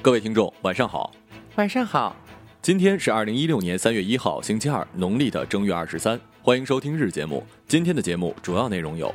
[0.00, 1.12] 各位听众，晚上好。
[1.56, 2.14] 晚上好，
[2.62, 6.18] 今天是二零一六年三月一号，星期二，农历的正月二十三。
[6.40, 7.44] 欢迎收听日节目。
[7.66, 9.12] 今天的节目主要内容有：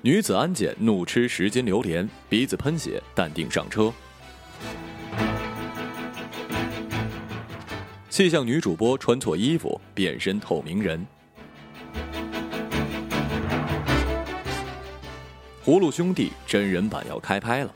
[0.00, 3.92] 女子安检怒吃十斤榴莲，鼻子喷血，淡定上车；
[8.10, 11.06] 气象女主播穿错衣服，变身透明人。
[15.64, 17.72] 葫芦兄弟真人版要开拍了。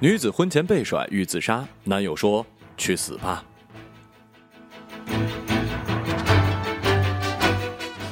[0.00, 2.46] 女子婚前被甩欲自杀，男友说
[2.78, 3.44] ：“去死吧。”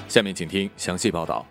[0.07, 1.47] 下面请听详细报道。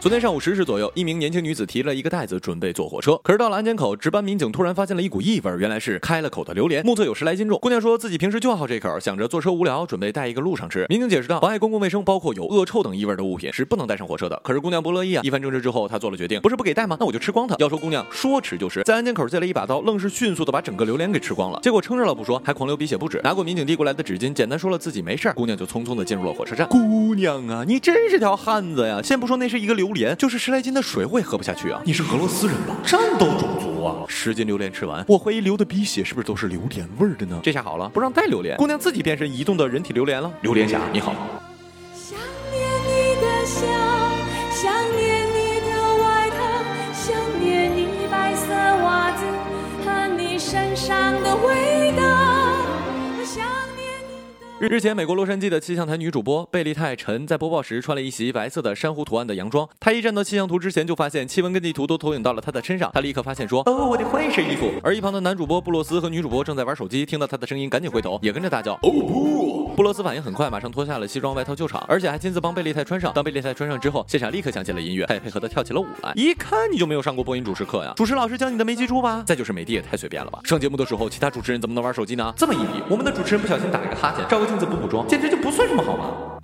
[0.00, 7.58] 昨天上午十时左右，一名年轻女子提了一个袋子准备坐火车，可是到了安检口，值班民警突然发现了一股异味，原来是开了口的榴莲，目测有十来斤重。
[7.60, 10.86] 姑娘说自己平时就好这口，想着坐车无聊，准备带一个路上吃。
[10.88, 14.40] 民警解释道，妨碍公共卫生，包括有恶臭等异味的物品是不能带上火车的。
[14.42, 15.22] 可是姑娘不乐意啊！
[15.22, 16.96] 一番争执之后，她做了决定，不是不给带吗？
[16.98, 17.54] 那我就吃光它。
[17.58, 21.60] 要说姑娘说吃就吃，在安检口借了一把刀，愣是迅速的把整个榴莲给吃光了。
[21.62, 23.20] 结果撑着了不说，还狂流鼻血不止。
[23.22, 26.66] 拿过民警递过来的纸巾，简单说了自己没事姑娘就匆匆的进入了火车站。
[26.68, 29.02] 姑娘啊，你真是条汉子呀！
[29.02, 30.70] 先不说那是一个榴莲，就是十来斤。
[30.70, 31.82] 的水我也喝不下去啊！
[31.84, 32.76] 你是俄罗斯人吧？
[32.84, 34.04] 战斗种族啊！
[34.06, 37.40] 十斤榴莲吃完，我怀疑流的鼻血是不是都是榴莲味儿的呢？
[37.42, 40.32] 这下好了，不让带榴莲，姑娘自己变身移动的人体榴莲了。
[40.42, 41.12] 榴莲侠，你好。
[41.92, 42.16] 想
[42.52, 43.66] 念你的笑，
[44.52, 46.38] 想念你的外套，
[46.94, 49.24] 想念你白色袜子
[49.84, 51.69] 和你身上的味道。
[54.60, 59.66] 日前，美国洛杉矶的气象台女主播贝利泰陈在播报时穿了一袭白色的珊瑚图案的洋装。
[59.80, 62.90] 她一站到气象图之前，就发现气温跟地图都投影到了她的身上。
[62.92, 73.12] 她立刻发现说：“哦，我得换一身衣服。”而一旁的男主播布洛斯和女主播正在玩手机，听到她的声音，赶紧回头，也跟着大叫：“哦不！”布罗斯反应很快，马上脱下了西装外套救场，而且还亲自帮贝利泰穿上。
[73.14, 76.12] 当贝利泰穿上之后，现场立刻响起了音乐，他也配合的跳起了舞来。
[76.14, 77.94] 一看你就没有上过播音主持课呀！
[77.96, 79.22] 主持老师教你的没记住吧？
[79.26, 80.40] 再就是美的也太随便了吧！
[80.44, 82.34] 上节目的时候，其他主持人怎么能玩手机呢？
[82.36, 85.30] 这么一比，我们的主持人不小心打了个哈欠，照个镜子补补妆，简直。
[85.30, 86.39] 就不算什么好吗？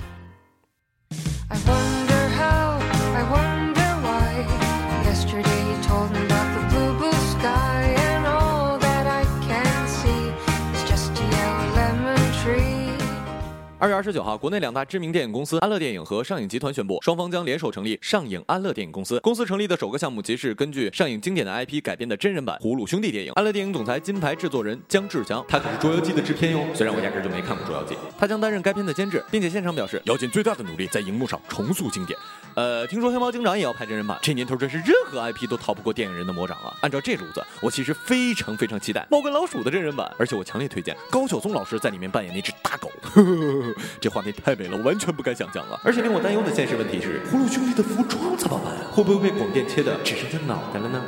[13.79, 19.21] 二月二十九号，国内两大知名电影公司安乐电影和上影集团宣布，双方将联手成立上影安乐电影公司。
[19.21, 23.33] 公司成立的首个项目即是根据上影经典的 IP 改编的真人版《葫芦兄弟》电影。
[23.35, 26.65] 安乐电影总裁、金牌制作人姜志强，他可是《捉妖记》的制片哟。
[26.73, 32.19] 虽然我压根就没看过《捉妖记》，他将担任该片的监制，并且现场表示要尽最大的努力在荧幕上重塑经典。
[32.57, 36.75] 呃，听说黑猫警长也要拍真人版，这年头真是任何 IP 都逃不过电影人的魔掌啊！
[36.81, 45.79] 按照这路子，我其实非常非常期待猫跟老鼠的真人版，而且我强烈推荐高晓松老师在里面扮演那只大狗，呵呵呵这画面太美了，我完全不敢想象了。
[45.85, 48.75] 而且令我担忧的现实问题是，葫芦兄弟的服装怎么办？
[48.91, 51.05] 会不会被广电切的只剩下脑袋了呢？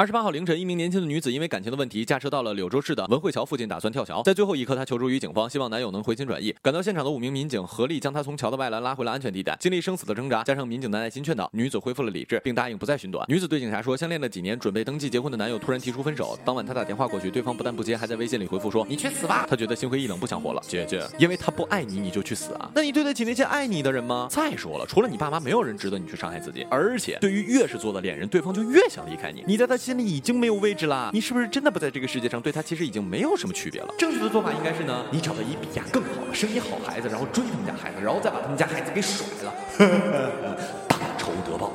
[0.00, 4.22] 二十八号凌晨，一名年轻的女子因为感情的问题，驾车到了柳州市的文汇桥附近，打算跳桥。
[4.22, 6.54] 在最后一刻，她求助于警方，希望男友能回心转意。
[6.62, 9.56] 赶到现场的五名民警合力将她从桥的外栏拉回了安全地带。
[9.58, 13.26] 经历生死的挣扎，加上民警的耐心劝导，女子恢复了理智，并答应不再寻短。
[13.28, 16.38] 女子对警察说，相恋了几年，准备登记结婚的男友突然提出分手。
[16.44, 20.62] 当晚，她打电话过去，对方不但不接，还在微信里回复说：“你去死吧！”她觉得心灰意冷，不想活了。
[20.64, 22.70] 姐姐，因为他不爱你，你就去死啊？
[22.72, 24.28] 那你对得起那些爱你的人吗？
[24.30, 26.64] 再说了，除了你爸妈，没有人值得你去伤害自己。
[26.70, 29.42] 而且，对于越是做的恋人，对方就越想离开你。
[29.44, 30.74] 你在他心里已经没有位。
[30.74, 32.40] 置啦，你是不是真的不在这个世界上？
[32.42, 33.88] 对他其实已经没有什么区别了。
[33.98, 39.52] 正确的做法应该是呢，你找到一比亚更好的，生一好孩子，然后追他们家孩子，然后再把他们家孩子给甩了，
[40.86, 41.72] 大仇得报。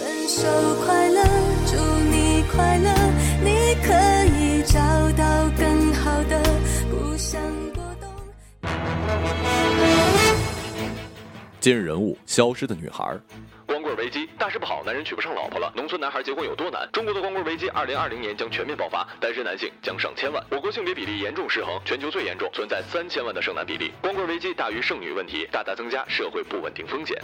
[0.00, 0.48] 分手
[0.86, 1.22] 快乐，
[1.66, 1.76] 祝
[2.10, 2.90] 你快乐，
[3.44, 3.92] 你可
[4.34, 4.80] 以找
[5.12, 6.42] 到更好的，
[6.90, 7.40] 不想
[7.74, 8.08] 过冬。
[11.60, 13.16] 今日人物：消失的女孩。
[14.46, 15.72] 大事不好，男人娶不上老婆了。
[15.74, 16.88] 农村男孩结婚有多难？
[16.92, 20.40] 中国的光棍危机，二零二零年将全面爆发，单身男性将上千万。
[20.48, 23.90] 我国性别比例严重失衡，全球最严重，存在三千万的剩男比例。
[24.00, 27.20] 光棍危机大于剩女问题，大大增加社会不稳定风险。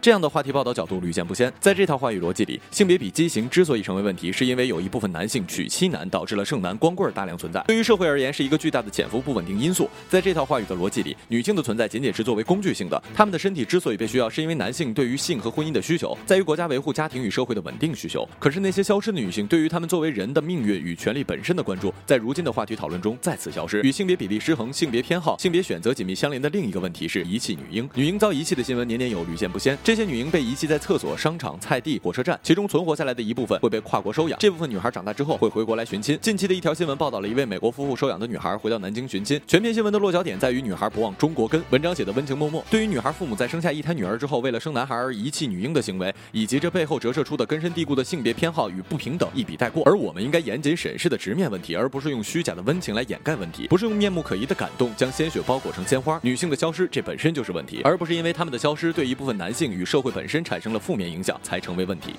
[0.00, 1.52] 这样的话题报道角度屡见不鲜。
[1.60, 7.62] 在这套话语逻辑里，性别比畸形之所以成为问题，是因为有一部分男性娶妻难，导致了剩男光棍大量存在。
[7.66, 9.88] 对于社会而言，是一个巨大的潜伏不稳定因素。
[10.08, 18.28] 在这套话语的逻辑里，女性的存在仅仅是作为工具性的，她们的身体之所以被需要，是因为男性对于性和婚姻的需求，在于国家维护家庭与社会的稳定需求。
[18.38, 23.82] 可是那些消失的女性，对于她们作为人的命运与权利本身的关注，在如今的话题讨论中再次消失。
[23.82, 27.88] 与性别比例失衡、性别偏好、性别选择紧密相连的另一个问题是遗弃女婴。
[27.94, 29.76] 女婴遭遗弃的新闻年年有，屡见不鲜。
[29.88, 34.38] 这些女婴被遗弃在厕所、商场、菜地、火车站，其中存活下来的一部分会被跨国收养。
[34.38, 36.18] 这部分女孩长大之后会回国来寻亲。
[36.20, 39.40] 近期的一条新闻报道了一位美国夫妇收养的女孩回到南京寻亲。
[39.46, 41.64] 全篇新闻的落脚点在于女孩不忘中国根。
[41.70, 42.62] 文章写的温情脉脉。
[42.70, 49.82] 对于女孩父母在生下一胎女儿之后，为了生男孩而遗弃女婴的行为，以及这背后折射出的根深蒂固的性别偏好与不平等，一笔带过。
[49.86, 56.20] 而我们应该严谨审视的直面问题，而不是用虚假的温情来掩盖问题，不是用面目可疑的感动将鲜血包裹成鲜花。
[56.22, 62.14] 女性的消失，这本身就是问题，而不是因为她们的消失对一部分男性与社会本身产生了负面影响才成为问题。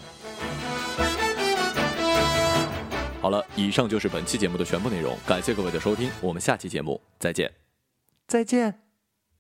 [3.22, 7.52] 好了，以上就是本期节目的全部内容，感谢各位的收听，我们下期节目再见，
[8.28, 8.89] 再见。